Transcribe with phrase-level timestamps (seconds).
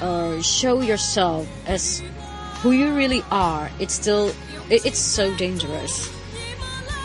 [0.00, 2.02] uh, show yourself as
[2.62, 4.28] who you really are, it's still
[4.70, 6.08] it, it's so dangerous.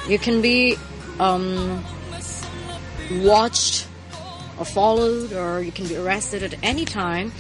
[0.08, 0.76] You can be
[1.20, 1.84] um,
[3.22, 3.88] watched
[4.58, 7.32] or followed, or you can be arrested at any time.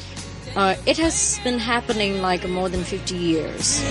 [0.56, 3.82] Uh, it has been happening like more than 50 years.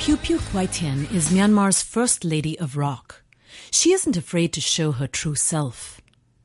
[0.00, 3.22] Phyu Phyu Kyaw Thein is Myanmar's first lady of rock.
[3.70, 5.99] She isn't afraid to show her true self.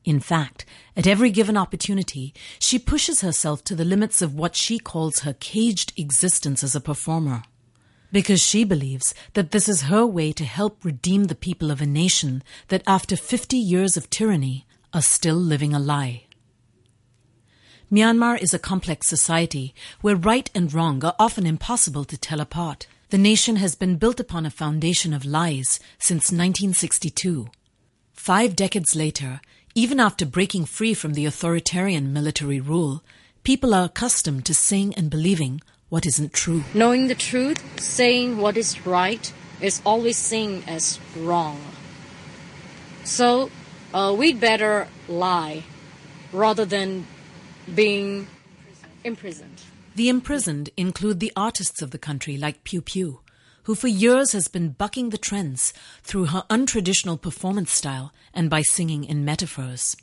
[0.06, 0.64] In fact,
[0.96, 5.34] at every given opportunity, she pushes herself to the limits of what she calls her
[5.34, 7.42] caged existence as a performer.
[8.12, 11.86] Because she believes that this is her way to help redeem the people of a
[11.86, 16.22] nation that after 50 years of tyranny are still living a lie.
[17.90, 22.86] Myanmar is a complex society where right and wrong are often impossible to tell apart.
[23.10, 27.48] The nation has been built upon a foundation of lies since 1962.
[28.12, 29.40] Five decades later,
[29.76, 33.04] even after breaking free from the authoritarian military rule,
[33.44, 35.60] people are accustomed to saying and believing
[35.90, 36.64] what isn't true.
[36.72, 41.60] Knowing the truth, saying what is right, is always seen as wrong.
[43.04, 43.50] So,
[43.92, 45.62] uh, we'd better lie
[46.32, 47.06] rather than
[47.74, 48.28] being
[49.04, 49.60] imprisoned.
[49.94, 53.18] The imprisoned include the artists of the country like Phyu Phyu,
[53.66, 55.72] who for years has been bucking the trends
[56.04, 59.96] through her untraditional performance style and by singing in metaphors.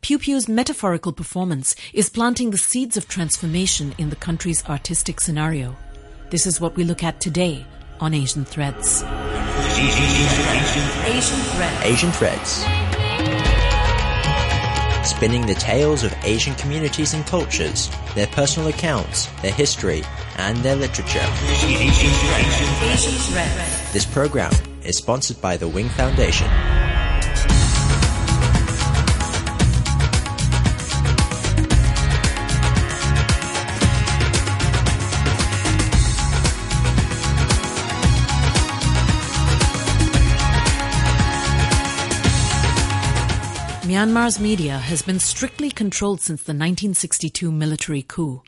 [0.00, 5.76] Phyu Phyu's metaphorical performance is planting the seeds of transformation in the country's artistic scenario.
[6.30, 7.66] This is what we look at today
[7.98, 9.02] on Asian Threads.
[11.04, 11.84] Asian Thread.
[11.84, 12.79] Asian Threads.
[15.02, 20.02] Spinning the tales of Asian communities and cultures, their personal accounts, their history,
[20.36, 21.26] and their literature.
[21.64, 22.10] Asian
[23.32, 23.92] Thread.
[23.92, 24.52] This program
[24.84, 26.48] is sponsored by the Wing Foundation.
[43.90, 48.40] Myanmar's media has been strictly controlled since the 1962 military coup.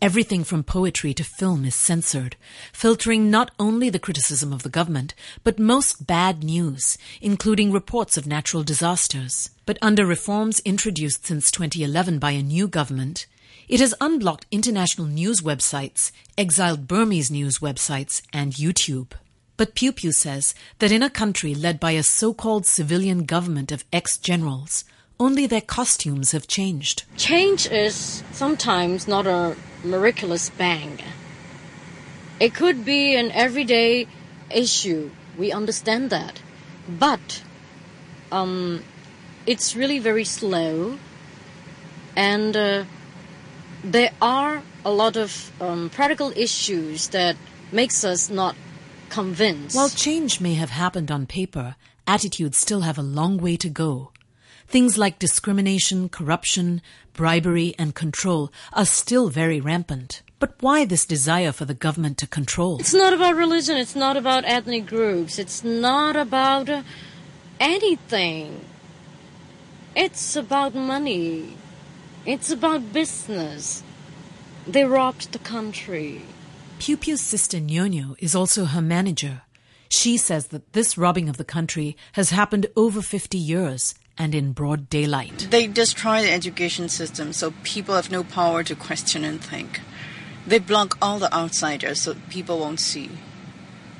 [0.00, 2.36] Everything from poetry to film is censored,
[2.72, 8.26] filtering not only the criticism of the government, but most bad news, including reports of
[8.26, 9.50] natural disasters.
[9.66, 13.26] But under reforms introduced since 2011 by a new government,
[13.68, 19.12] it has unblocked international news websites, exiled Burmese news websites, and YouTube.
[19.58, 23.84] But Phyu Phyu says that in a country led by a so-called civilian government of
[23.92, 24.84] ex-generals,
[25.18, 27.02] only their costumes have changed.
[27.16, 31.00] Change is sometimes not a miraculous bang.
[32.38, 34.06] It could be an everyday
[34.48, 35.10] issue.
[35.36, 36.40] We understand that.
[36.88, 37.42] But
[38.30, 38.84] um,
[39.44, 40.98] it's really very slow.
[42.14, 42.84] And uh,
[43.82, 47.36] there are a lot of um, practical issues that
[47.72, 48.54] makes us not
[49.10, 49.74] convinced.
[49.76, 51.76] While change may have happened on paper,
[52.06, 54.12] attitudes still have a long way to go.
[54.66, 56.82] Things like discrimination, corruption,
[57.14, 60.22] bribery, and control are still very rampant.
[60.38, 62.78] But why this desire for the government to control?
[62.78, 63.76] It's not about religion.
[63.76, 65.38] It's not about ethnic groups.
[65.38, 66.68] It's not about
[67.58, 68.64] anything.
[69.96, 71.56] It's about money.
[72.24, 73.82] It's about business.
[74.66, 76.26] They robbed the country.
[76.78, 79.42] Phyu's sister Nyonyo is also her manager.
[79.88, 84.52] She says that this robbing of the country has happened over 50 years and in
[84.52, 85.48] broad daylight.
[85.50, 89.80] They destroy the education system so people have no power to question and think.
[90.46, 93.10] They block all the outsiders so people won't see.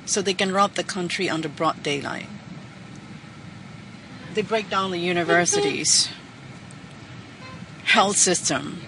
[0.06, 2.26] So they can rob the country under broad daylight.
[4.34, 6.08] They break down the universities,
[7.84, 8.80] health system.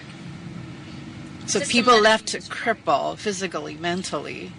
[1.51, 4.53] So people left to cripple physically, mentally.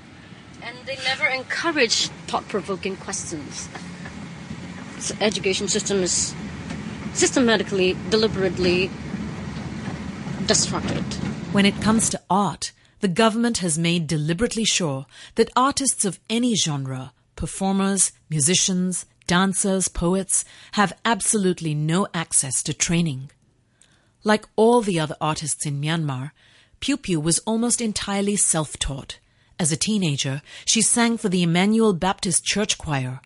[0.61, 3.69] And they never encourage thought provoking questions.
[4.97, 6.35] The education system is
[7.13, 8.91] systematically, deliberately
[10.47, 11.03] destructed.
[11.53, 15.05] When it comes to art, the government has made deliberately sure
[15.35, 23.31] that artists of any genre, performers, musicians, dancers, poets have absolutely no access to training.
[24.25, 26.31] Like all the other artists in Myanmar,
[26.81, 29.19] Phyu Phyu was almost entirely self-taught.
[29.59, 33.21] As a teenager, she sang for the Emmanuel Baptist Church Choir.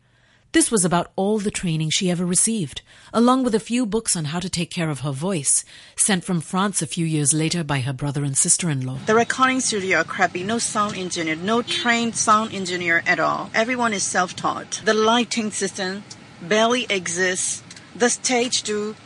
[0.51, 2.81] This was about all the training she ever received,
[3.13, 5.63] along with a few books on how to take care of her voice,
[5.95, 8.99] sent from France a few years later by her brother and sister-in-law.
[9.05, 13.51] The recording studio are crappy, no sound engineer, no trained sound engineer at all.
[13.53, 14.81] Everyone is self-taught.
[14.83, 16.03] The lighting system
[16.41, 17.63] barely exists.
[17.95, 18.97] The stage do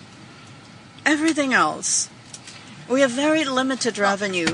[1.06, 2.10] everything else.
[2.89, 4.47] We have very limited revenue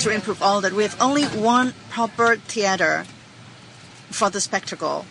[0.00, 0.74] to improve all that.
[0.74, 3.04] We have only one proper theater
[4.10, 5.06] for the spectacle.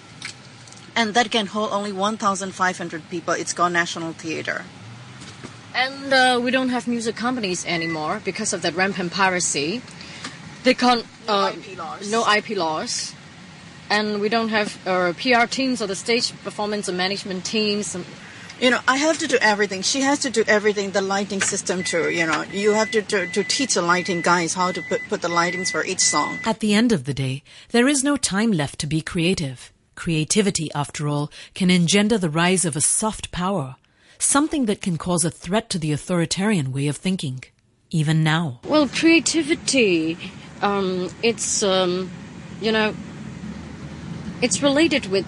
[0.96, 3.34] And that can hold only 1,500 people.
[3.34, 4.66] It's called National Theater.
[5.74, 9.82] And uh, we don't have music companies anymore because of that rampant piracy.
[10.64, 11.06] They can't.
[11.28, 12.12] Uh, IP laws.
[12.12, 13.16] No IP laws.
[13.90, 17.96] And we don't have uh, PR teams or the stage performance and management teams.
[18.60, 19.82] You know, I have to do everything.
[19.82, 20.92] She has to do everything.
[20.92, 22.10] The lighting system too.
[22.10, 25.22] You know, you have to to, to teach the lighting guys how to put put
[25.22, 26.40] the lightings for each song.
[26.46, 29.72] At the end of the day, there is no time left to be creative.
[29.96, 33.76] Creativity, after all, can engender the rise of a soft power,
[34.18, 37.44] something that can cause a threat to the authoritarian way of thinking,
[37.90, 38.62] even now.
[38.66, 40.18] Well, creativity,
[40.62, 42.10] um, it's, um,
[42.62, 42.96] you know,
[44.42, 45.26] it's related with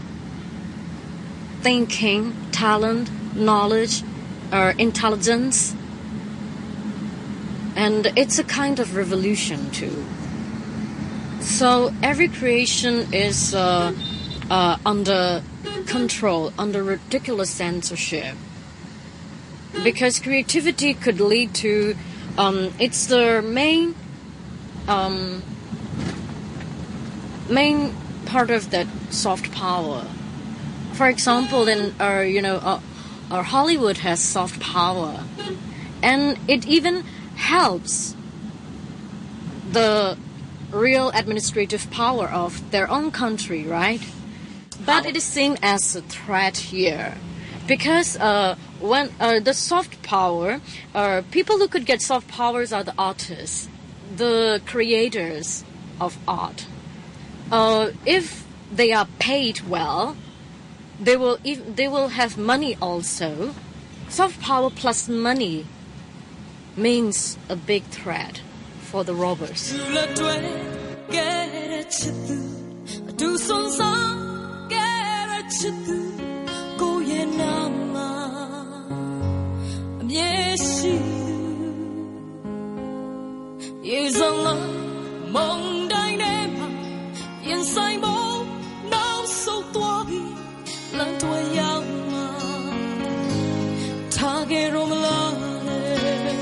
[1.62, 4.04] thinking, talent, knowledge,
[4.52, 5.76] or intelligence.
[7.76, 10.06] And it's a kind of revolution, too.
[11.40, 13.94] So every creation is uh,
[14.50, 15.42] uh, under
[15.88, 18.36] control, under ridiculous censorship.
[19.84, 21.96] Because creativity could lead to,
[22.38, 23.96] um, it's the main,
[24.88, 25.42] um,
[27.50, 27.96] main
[28.26, 30.06] part of that soft power.
[30.94, 32.82] For example, in our, you know,
[33.32, 35.24] our Hollywood has soft power,
[36.04, 37.04] and it even
[37.36, 38.14] helps
[39.72, 40.18] the
[40.72, 44.02] real administrative power of their own country, right?
[44.86, 47.16] But it is seen as a threat here.
[47.68, 50.60] Because uh, when uh, the soft power,
[50.94, 53.70] uh, people who could get soft powers are the artists,
[54.16, 55.64] the creators
[56.00, 56.66] of art.
[57.52, 60.18] Uh, if they are paid well,
[61.02, 63.54] they will they will have money also.
[64.10, 65.66] Soft power plus money
[66.78, 68.42] means a big threat
[68.82, 69.74] for the robbers.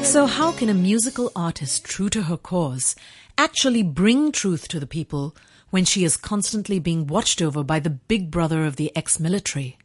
[0.10, 2.96] So, how can a musical artist true to her cause
[3.38, 5.36] actually bring truth to the people
[5.70, 9.78] when she is constantly being watched over by the big brother of the ex military?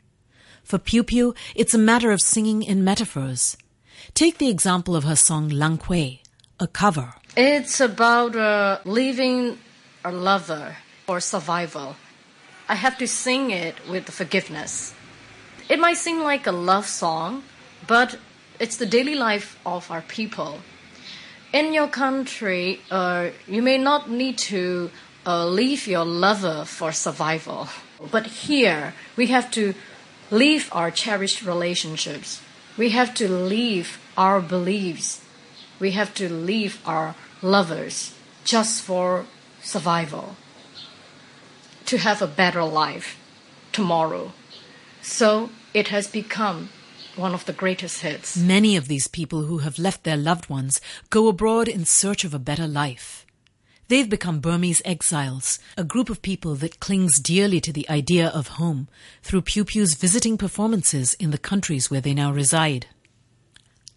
[0.63, 3.59] For Phyu Phyu, it's a matter of singing in metaphors.
[4.15, 6.23] Take the example of her song Lang Kui,
[6.59, 7.13] a cover.
[7.37, 9.59] It's about uh, leaving
[10.05, 10.77] a lover
[11.07, 11.97] for survival.
[12.67, 14.95] I have to sing it with forgiveness.
[15.69, 17.45] It might seem like a love song,
[17.87, 18.19] but
[18.65, 20.61] it's the daily life of our people.
[21.53, 24.91] In your country, uh, you may not need to
[25.27, 27.69] uh, leave your lover for survival,
[28.11, 29.75] but here we have to
[30.31, 32.41] leave our cherished relationships.
[32.79, 35.21] We have to leave our beliefs.
[35.79, 39.27] We have to leave our lovers just for
[39.61, 40.37] survival.
[41.93, 43.19] To have a better life
[43.73, 44.33] tomorrow.
[45.03, 46.71] So it has become
[47.17, 48.37] one of the greatest hits.
[48.37, 50.81] Many of these people who have left their loved ones
[51.11, 53.25] go abroad in search of a better life.
[53.89, 58.49] They've become Burmese exiles, a group of people that clings dearly to the idea of
[58.49, 58.89] home
[59.23, 62.87] through Phyu Phyu's visiting performances in the countries where they now reside.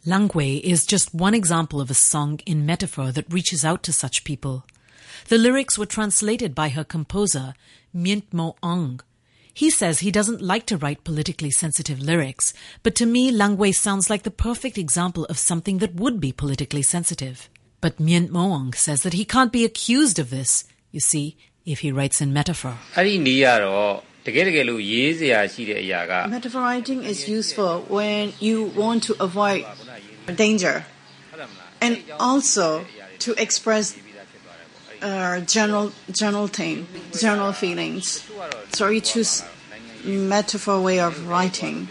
[0.05, 4.23] Langwei is just one example of a song in metaphor that reaches out to such
[4.23, 4.65] people.
[5.29, 7.53] The lyrics were translated by her composer,
[7.95, 9.01] Myint Mo Ong.
[9.57, 14.07] He says he doesn't like to write politically sensitive lyrics, but to me, Langwe sounds
[14.07, 17.49] like the perfect example of something that would be politically sensitive.
[17.81, 21.79] But Myint Mo Ong says that he can't be accused of this, you see, if
[21.79, 22.77] he writes in metaphor.
[26.29, 29.65] Metaphor writing is useful when you want to avoid
[30.35, 30.85] danger
[31.81, 32.85] and also
[33.17, 33.97] to express
[35.01, 36.87] uh, general general thing,
[37.17, 38.27] general feelings.
[38.69, 39.43] Sorry, choose
[40.03, 41.87] metaphor way of writing.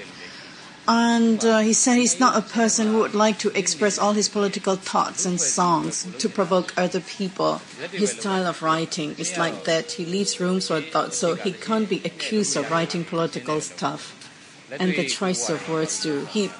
[0.89, 4.29] And uh, he said he's not a person who would like to express all his
[4.29, 7.61] political thoughts in songs to provoke other people.
[7.91, 9.93] His style of writing is like that.
[9.93, 14.13] He leaves rooms for thought, so he can't be accused of writing political stuff.
[14.71, 16.25] And the choice of words too.
[16.27, 16.51] He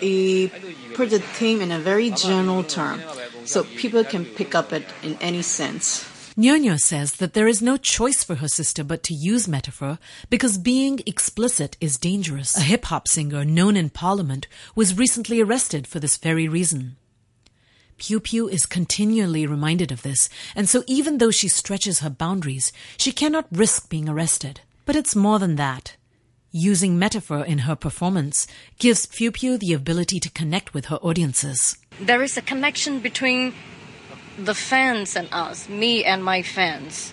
[0.00, 0.50] he
[0.94, 3.00] put the theme in a very general term,
[3.44, 6.04] so people can pick up it in any sense.
[6.36, 10.58] Nyonyo says that there is no choice for her sister but to use metaphor because
[10.58, 12.56] being explicit is dangerous.
[12.56, 16.96] A hip hop singer known in Parliament was recently arrested for this very reason.
[17.98, 22.72] Phyu Phyu is continually reminded of this, and so even though she stretches her boundaries,
[22.96, 24.60] she cannot risk being arrested.
[24.84, 25.96] But it's more than that.
[26.50, 28.46] Using metaphor in her performance
[28.78, 31.76] gives Phyu Phyu the ability to connect with her audiences.
[32.00, 33.54] There is a connection between
[34.36, 37.12] the fans and us, me and my fans.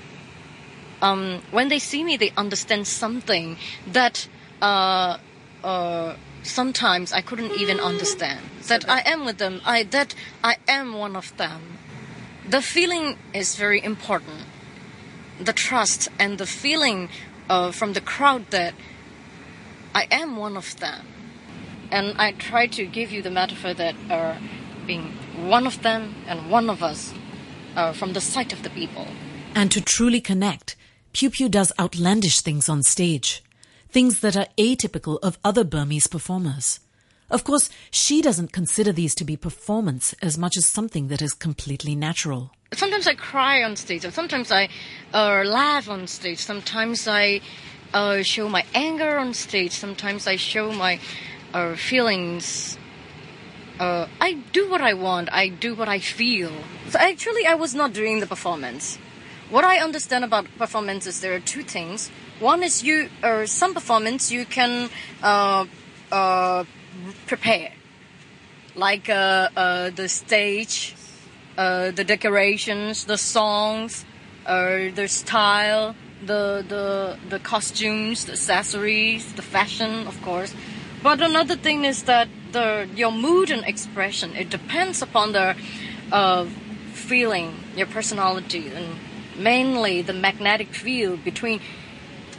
[1.02, 3.58] Um, when they see me, they understand something
[3.88, 4.28] that
[4.62, 5.18] uh,
[5.64, 8.42] uh, sometimes I couldn't even understand.
[8.68, 9.62] That I am with them.
[9.66, 11.78] I that I am one of them.
[12.48, 14.46] The feeling is very important.
[15.40, 17.10] The trust and the feeling
[17.50, 18.74] uh, from the crowd that
[19.94, 21.06] I am one of them.
[21.92, 23.96] And I try to give you the metaphor that
[25.00, 27.14] one of them and one of us
[27.76, 29.08] uh, from the sight of the people.
[29.56, 30.76] And to truly connect,
[31.14, 33.44] Phyu Phyu does outlandish things on stage,
[33.90, 36.80] things that are atypical of other Burmese performers.
[37.30, 41.34] Of course, she doesn't consider these to be performance as much as something that is
[41.34, 42.52] completely natural.
[42.74, 44.70] Sometimes I cry on stage, or sometimes I
[45.14, 47.42] uh, laugh on stage, sometimes I
[47.94, 51.00] uh, show my anger on stage, sometimes I show my
[51.54, 52.78] uh, feelings
[53.82, 55.34] uh, I do what I want.
[55.34, 56.52] I do what I feel.
[56.90, 59.00] So actually, I was not doing the performance.
[59.50, 62.12] What I understand about performance is there are two things.
[62.40, 64.90] One is you, or some performance you can
[65.24, 65.66] uh,
[66.12, 66.64] uh,
[67.26, 67.72] prepare,
[68.76, 70.94] like uh, uh, the stage,
[71.58, 74.06] uh, the decorations, the songs,
[74.46, 80.54] uh, the style, the the the costumes, the accessories, the fashion, of course.
[81.04, 85.56] But another thing is that the your mood and expression it depends upon the
[86.12, 86.46] uh,
[86.94, 88.96] feeling, your personality, and
[89.38, 91.60] mainly the magnetic field between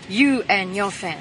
[0.08, 1.20] you and your fan.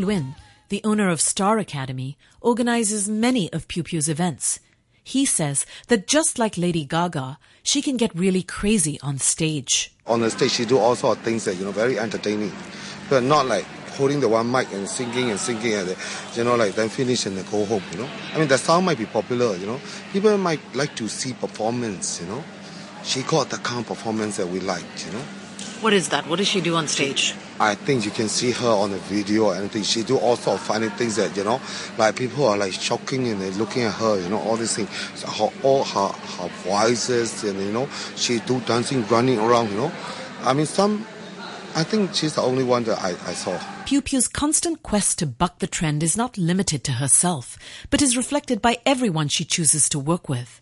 [0.00, 0.34] Lwin,
[0.68, 4.60] the owner of Star Academy, organizes many of Phyu Phyu's events.
[5.02, 9.92] He says that just like Lady Gaga, she can get really crazy on stage.
[10.06, 12.52] on the stage she do all sort of things that you know very entertaining.
[13.08, 13.64] But not like
[13.96, 15.96] holding the one mic and singing and singing and
[16.34, 18.08] you know like then finish and then go home you know?
[18.34, 19.80] I mean the sound might be popular you know?
[20.12, 22.42] People might like to see performance you know?
[23.04, 25.24] She got the kind of performance that we liked you know
[25.80, 26.26] What is that?
[26.28, 27.34] What does she do on stage?
[27.60, 29.82] I think you can see her on the video or anything.
[29.82, 31.60] She do all sort of funny things that you know,
[31.98, 34.20] like people are like shocking and they're looking at her.
[34.20, 34.88] You know, all these things.
[35.14, 39.70] So her, all her her voices and you know, she do dancing, running around.
[39.70, 39.92] You know,
[40.40, 41.06] I mean, some.
[41.76, 43.58] I think she's the only one that I, I saw.
[43.84, 47.58] Phyu Phyu's constant quest to buck the trend is not limited to herself,
[47.90, 50.60] but is reflected by everyone she chooses to work with.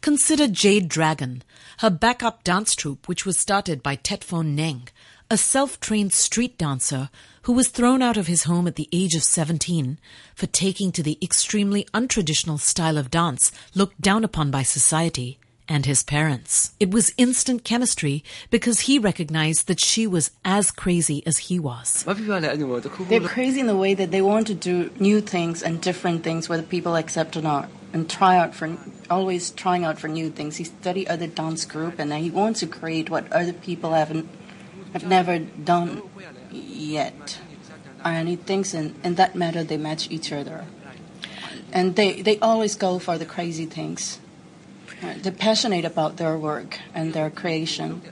[0.00, 1.42] Consider Jade Dragon,
[1.78, 4.88] her backup dance troupe, which was started by Tet Neng,
[5.30, 7.10] a self trained street dancer
[7.42, 9.98] who was thrown out of his home at the age of 17
[10.34, 15.84] for taking to the extremely untraditional style of dance looked down upon by society and
[15.84, 16.72] his parents.
[16.78, 22.04] It was instant chemistry because he recognized that she was as crazy as he was.
[22.04, 26.48] They're crazy in the way that they want to do new things and different things,
[26.48, 28.76] whether people accept or not and try out for
[29.08, 30.58] always trying out for new things.
[30.58, 34.28] He studied other dance group, and he wants to create what other people haven't
[34.92, 36.02] have never done
[36.52, 37.40] yet.
[38.04, 40.66] And he thinks in, in that matter they match each other,
[41.72, 44.20] and they they always go for the crazy things.
[45.22, 48.02] They're passionate about their work and their creation,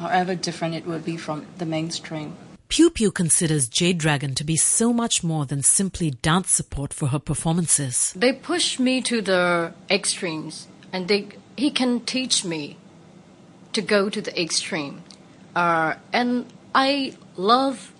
[0.00, 2.36] however different it would be from the mainstream.
[2.70, 7.08] Phyu Phyu considers Jade Dragon to be so much more than simply dance support for
[7.08, 8.12] her performances.
[8.14, 12.76] They push me to the extremes, and they he can teach me
[13.72, 15.02] to go to the extreme.
[15.56, 17.92] Uh, and I love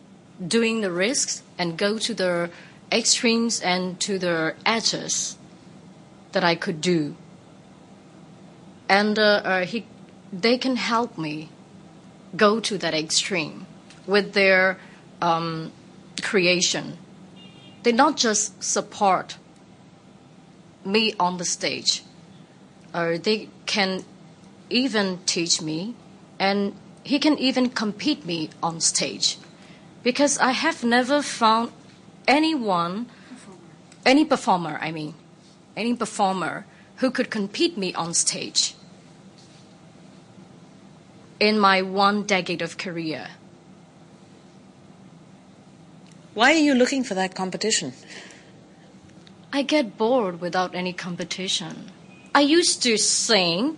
[0.47, 2.51] doing the risks and go to the
[2.93, 5.37] extremes and to the edges
[6.31, 7.17] that I could do.
[8.89, 9.85] And uh, uh, he,
[10.33, 11.49] they can help me
[12.37, 13.67] go to that extreme
[14.11, 14.77] with their
[15.23, 15.71] um,
[16.21, 16.99] creation.
[17.85, 19.39] They not just support
[20.85, 22.03] me on the stage,
[22.93, 24.05] or they can
[24.69, 25.95] even teach me,
[26.39, 26.75] and
[27.05, 29.39] he can even compete me on stage,
[30.03, 31.71] because I have never found
[32.27, 33.07] anyone,
[34.05, 35.15] any performer, I mean,
[35.77, 38.75] any performer who could compete me on stage
[41.39, 43.29] in my one decade of career.
[46.41, 47.93] Why are you looking for that competition?
[49.53, 51.91] I get bored without any competition.
[52.35, 53.77] I used to sing,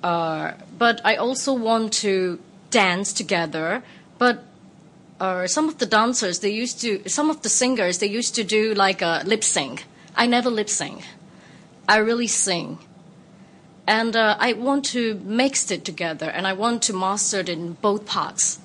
[0.00, 2.38] uh, but I also want to
[2.70, 3.82] dance together.
[4.18, 4.44] But
[5.18, 8.44] uh, some of the dancers, they used to, some of the singers, they used to
[8.44, 9.84] do like a lip sync.
[10.14, 11.02] I never lip sync.
[11.88, 12.78] I really sing.
[13.84, 17.72] And uh, I want to mix it together and I want to master it in
[17.72, 18.60] both parts.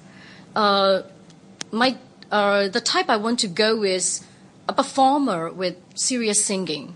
[0.55, 1.01] Uh,
[1.71, 1.97] my,
[2.31, 4.23] uh, the type I want to go is
[4.67, 6.95] a performer with serious singing.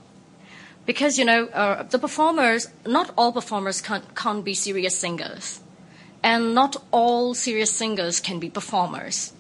[0.86, 5.62] Because, you know, uh, the performers, not all performers can, can't be serious singers.
[6.22, 9.34] And not all serious singers can be performers.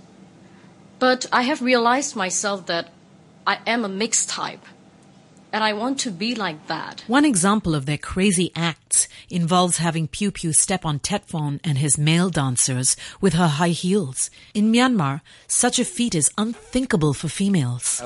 [0.99, 2.89] But I have realized myself that
[3.45, 4.65] I am a mixed type
[5.53, 7.03] and I want to be like that.
[7.05, 11.95] One example of their crazy acts involves having Phyu Phyu step on Tetfon and his
[11.95, 14.31] male dancers with her high heels.
[14.55, 18.01] In Myanmar, such a feat is unthinkable for females.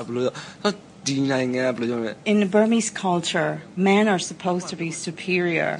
[2.26, 5.78] In Burmese culture, men are supposed to be superior,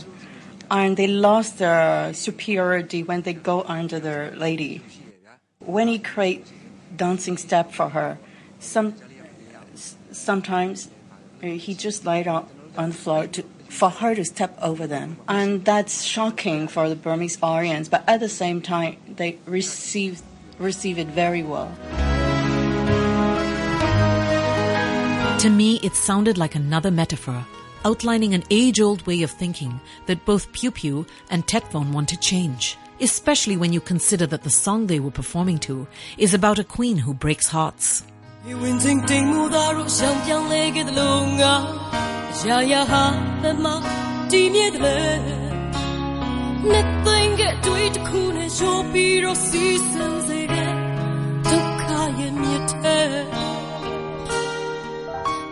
[0.70, 4.80] and they lost their superiority when they go under the lady.
[5.58, 6.46] When he create
[6.96, 8.18] dancing step for her,
[8.58, 8.94] some
[10.10, 10.88] sometimes
[11.40, 15.64] he just laid on, on the floor to, for her to step over them, and
[15.64, 17.88] that's shocking for the Burmese audience.
[17.88, 20.22] But at the same time, they receive
[20.58, 21.72] receive it very well.
[25.38, 27.46] To me, it sounded like another metaphor,
[27.84, 32.18] outlining an age old way of thinking that both Phyu Phyu and Tetphone want to
[32.18, 36.64] change, especially when you consider that the song they were performing to is about a
[36.64, 38.02] queen who breaks hearts.
[38.61, 41.53] ဝင်ချင်းတိမ်မှုသားတို့ရှောင်ပြောင်းလဲခဲ့သလိုငါ
[42.47, 43.03] ရာရာဟာ
[43.41, 43.75] ဘယ်မှာ
[44.31, 44.97] တည်မြဲတယ်လဲ
[46.69, 50.73] နှစ်သိမ့်ကတွေးတစ်ခုနဲ့ရှိုးပြီးတော့စီးစမ်းစေတဲ့
[51.49, 51.83] ဒုက္ခ
[52.19, 52.97] ရဲ့မြစ်ထဲ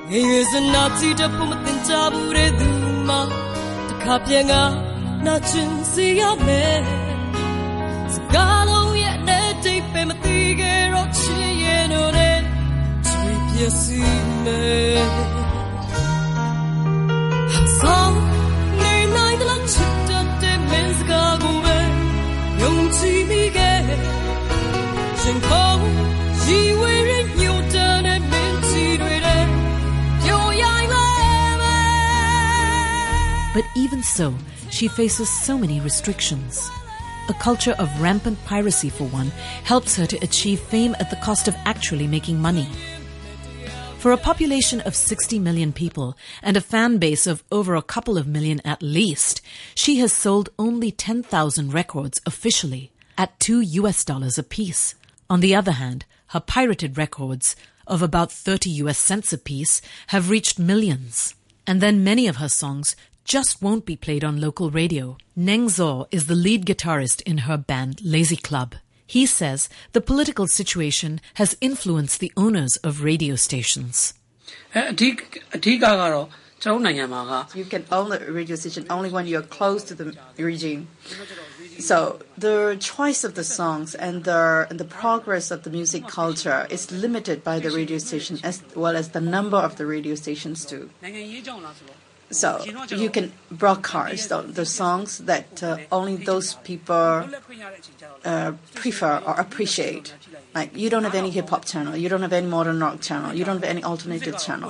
[0.09, 2.69] ငယ်ရွယ်စနာကြည့်တဲ့ပုံမတင်ကြဘူးတဲ့သူ
[3.07, 3.15] မှ
[3.87, 4.53] တစ်ခါပြန်က
[5.25, 5.35] နာ
[33.54, 34.34] But even so,
[34.70, 36.70] she faces so many restrictions.
[37.30, 39.32] A culture of rampant piracy, for one,
[39.64, 42.68] helps her to achieve fame at the cost of actually making money.
[44.06, 48.16] For a population of 60 million people and a fan base of over a couple
[48.16, 49.40] of million at least,
[49.74, 54.94] she has sold only 10,000 records officially at 2 US dollars apiece.
[55.28, 57.56] On the other hand, her pirated records
[57.88, 61.34] of about 30 US cents apiece have reached millions.
[61.66, 65.16] And then many of her songs just won't be played on local radio.
[65.34, 68.76] Neng Zor is the lead guitarist in her band Lazy Club.
[69.15, 69.59] He says
[69.91, 73.95] the political situation has influenced the owners of radio stations.
[74.75, 75.15] အဲအဓိက
[75.55, 76.27] အဓိကကတော့
[76.63, 80.05] ကျွန်တော်တို့နိုင်ငံမှာက You can own a radio station only when you're close to the
[80.51, 80.81] regime.
[81.89, 81.97] So
[82.47, 82.57] the
[82.91, 87.37] choice of the songs and the and the progress of the music culture is limited
[87.49, 90.83] by the radio station as well as the number of the radio stations too.
[92.25, 93.27] နိုင်ငံရေးကြောင့်လားဆိုတော့ So you can
[93.61, 97.07] broadcast the, the songs that uh, only those people
[98.31, 100.07] uh, prefer or appreciate.
[100.57, 103.29] Like you don't have any hip hop channel, you don't have any modern rock channel,
[103.37, 104.69] you don't have any alternative channel.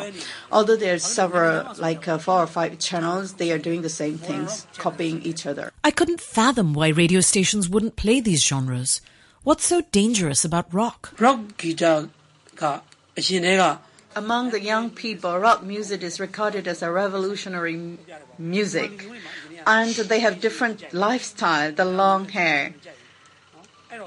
[0.51, 1.55] Although there's several,
[1.87, 4.49] like uh, four or five channels, they are doing the same things,
[4.85, 5.65] copying each other.
[5.83, 9.01] I couldn't fathom why radio stations wouldn't play these genres.
[9.43, 10.99] What's so dangerous about rock?
[11.25, 11.99] rock guitar
[12.61, 12.63] က
[13.17, 13.63] အရှင်တွေက
[14.16, 17.98] among the young people, rock music is regarded as a revolutionary
[18.38, 19.06] music.
[19.66, 22.74] And they have different lifestyle, the long hair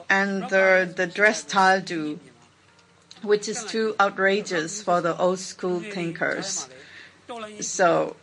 [0.10, 2.19] and the, the dress style too,
[3.22, 6.67] which is too outrageous for the old school thinkers.
[7.62, 8.15] So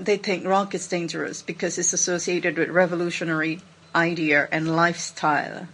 [0.00, 3.60] they think rock is dangerous because it's associated with revolutionary
[3.94, 5.68] idea and lifestyle.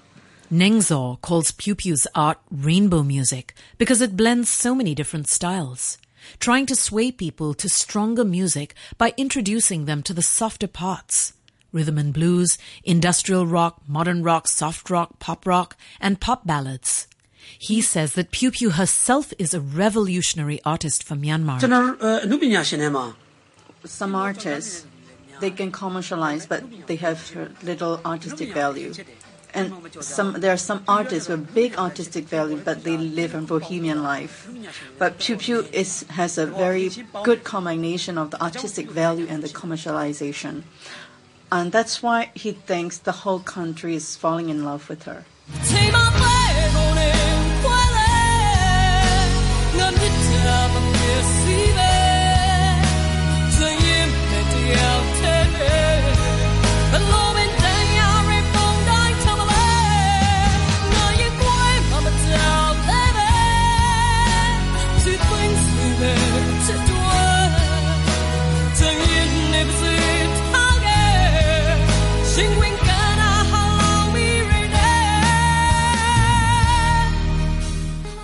[0.52, 5.96] Nengzor calls Phyu Phyu's art rainbow music because it blends so many different styles,
[6.40, 11.32] trying to sway people to stronger music by introducing them to the softer parts.
[11.72, 17.08] Rhythm and blues, industrial rock, modern rock, soft rock, pop rock, and pop ballads.
[17.58, 21.64] He says that Phyu Phyu herself is a revolutionary artist from Myanmar.
[21.64, 23.14] Uh,
[23.86, 24.86] Some artists,
[25.40, 28.92] they can commercialize, but they have little artistic value.
[29.54, 34.02] And some, there are some artists with big artistic value, but they live a bohemian
[34.02, 34.48] life.
[34.98, 36.90] But Phyu Phyu is, has a very
[37.22, 40.62] good combination of the artistic value and the commercialization.
[41.50, 45.24] And that's why he thinks the whole country is falling in love with her.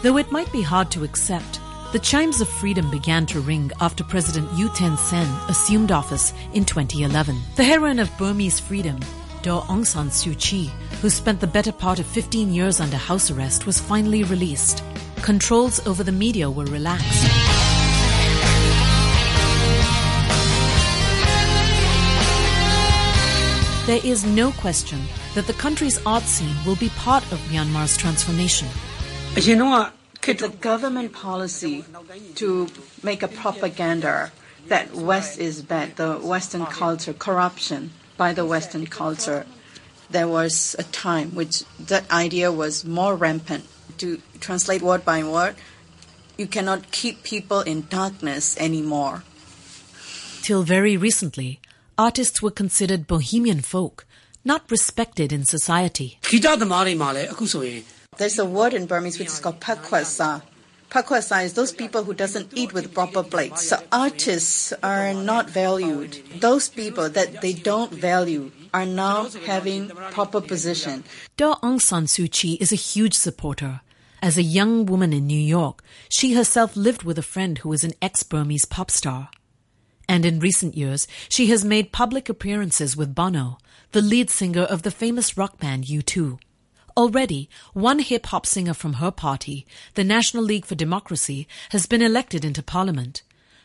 [0.08, 1.60] Though it might be hard to accept,
[1.92, 6.64] the chimes of freedom began to ring after President U Thein Sein assumed office in
[6.64, 7.38] 2011.
[7.56, 8.98] The heroine of Burmese freedom,
[9.42, 10.70] Daw Aung San Suu Kyi,
[11.02, 14.82] who spent the better part of 15 years under house arrest, was finally released.
[15.20, 17.26] Controls over the media were relaxed.
[23.86, 25.02] There is no question
[25.34, 28.68] that the country's art scene will be part of Myanmar's transformation.
[29.36, 29.97] You know what?
[30.20, 31.84] Could the government policy
[32.36, 32.68] to
[33.02, 34.32] make a propaganda
[34.66, 39.46] that West is bad, the Western culture, corruption by the Western culture,
[40.10, 43.64] there was a time which that idea was more rampant.
[43.98, 45.56] To translate word by word,
[46.36, 49.24] you cannot keep people in darkness anymore.
[50.42, 51.60] Till very recently,
[51.96, 54.06] artists were considered bohemian folk,
[54.44, 56.18] not respected in society.
[58.18, 60.42] There's a word in Burmese which is called pakwasa.
[60.90, 63.68] Pakwasa is those people who doesn't eat with proper plates.
[63.68, 66.18] So artists are not valued.
[66.40, 71.04] Those people that they don't value are now having proper position.
[71.36, 73.82] Daw Aung San Suu Kyi is a huge supporter.
[74.20, 77.84] As a young woman in New York, she herself lived with a friend who was
[77.84, 79.30] an ex-Burmese pop star.
[80.08, 83.58] And in recent years, she has made public appearances with Bono,
[83.92, 86.40] the lead singer of the famous rock band U2.
[86.98, 92.02] Already, one hip hop singer from her party, the National League for Democracy, has been
[92.02, 93.22] elected into parliament.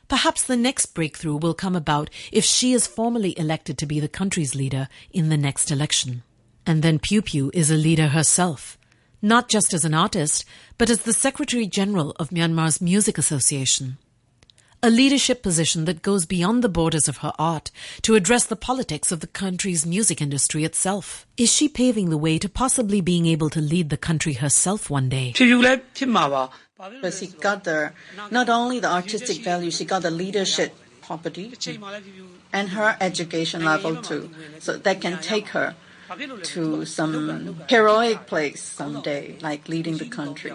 [0.08, 4.08] Perhaps the next breakthrough will come about if she is formally elected to be the
[4.08, 6.22] country's leader in the next election.
[6.68, 8.78] And then Phyu Phyu is a leader herself,
[9.20, 10.46] not just as an artist,
[10.78, 13.98] but as the Secretary General of Myanmar's Music Association
[14.84, 19.14] a leadership position that goes beyond the borders of her art to address the politics
[19.14, 21.26] of the country's music industry itself.
[21.38, 25.08] Is she paving the way to possibly being able to lead the country herself one
[25.08, 25.32] day?
[27.02, 27.94] But she got the,
[28.30, 31.54] not only the artistic value, she got the leadership property
[32.52, 34.30] and her education level too.
[34.60, 35.76] So that can take her
[36.44, 40.52] to some heroic place someday, like leading the country.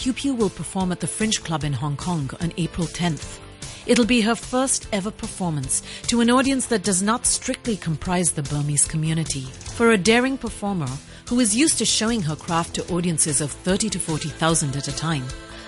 [0.00, 3.38] Phyu Phyu will perform at the Fringe Club in Hong Kong on April 10th.
[3.86, 8.42] It'll be her first ever performance to an audience that does not strictly comprise the
[8.42, 9.42] Burmese community.
[9.76, 10.88] For a daring performer
[11.28, 14.96] who is used to showing her craft to audiences of 30 to 40,000 at a
[14.96, 15.24] time,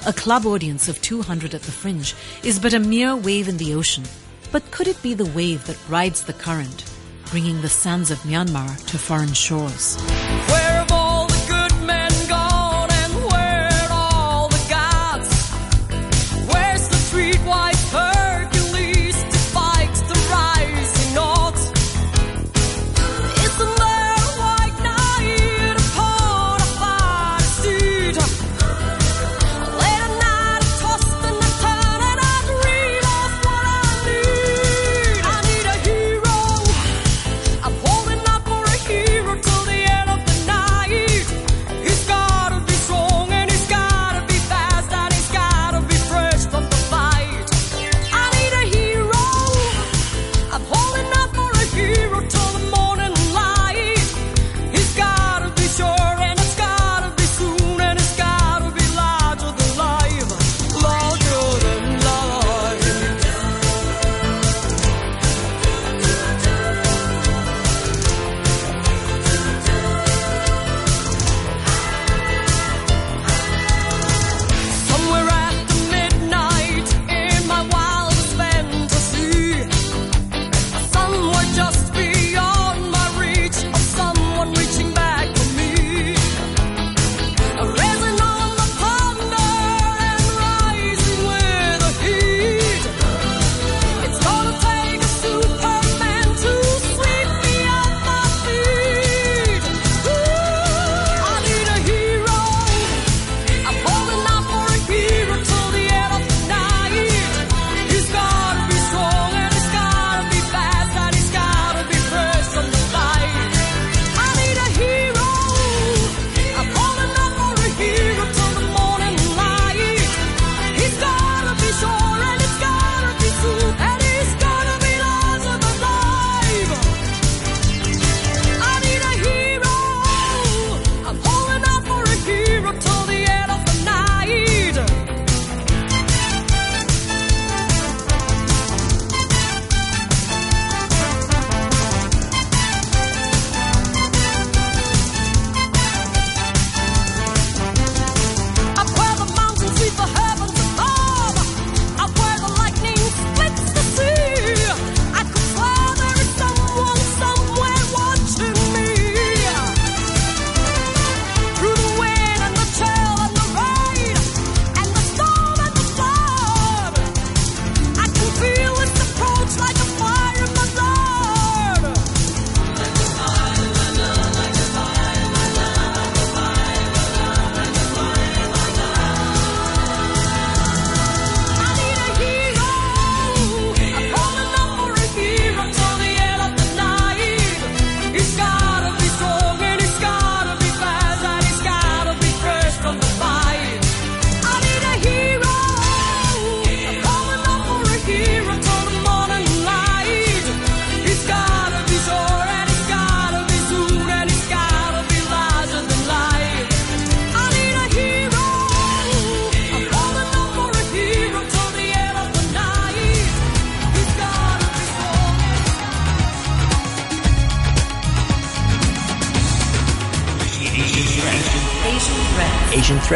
[0.07, 3.75] a club audience of 200 at the Fringe is but a mere wave in the
[3.75, 4.05] ocean.
[4.51, 6.91] But could it be the wave that rides the current,
[7.27, 9.99] bringing the sands of Myanmar to foreign shores?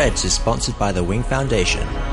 [0.06, 2.05] Threads is sponsored by the Wing Foundation.